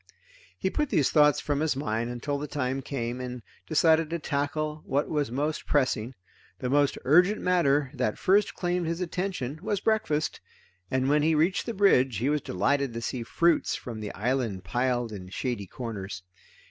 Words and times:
He 0.57 0.71
put 0.71 0.89
these 0.89 1.11
thoughts 1.11 1.39
from 1.39 1.59
his 1.59 1.75
mind 1.75 2.09
until 2.09 2.39
the 2.39 2.47
time 2.47 2.81
came, 2.81 3.21
and 3.21 3.43
decided 3.67 4.09
to 4.09 4.17
tackle 4.17 4.81
what 4.87 5.07
was 5.07 5.29
most 5.29 5.67
pressing. 5.67 6.15
The 6.57 6.71
most 6.71 6.97
urgent 7.05 7.39
matter 7.39 7.91
that 7.93 8.17
first 8.17 8.55
claimed 8.55 8.87
his 8.87 8.99
attention 8.99 9.59
was 9.61 9.79
breakfast, 9.79 10.41
and 10.89 11.07
when 11.07 11.21
he 11.21 11.35
reached 11.35 11.67
the 11.67 11.75
bridge 11.75 12.17
he 12.17 12.29
was 12.29 12.41
delighted 12.41 12.95
to 12.95 13.01
see 13.03 13.21
fruits 13.21 13.75
from 13.75 13.99
the 13.99 14.11
island 14.15 14.63
piled 14.63 15.11
in 15.11 15.29
shady 15.29 15.67
corners. 15.67 16.23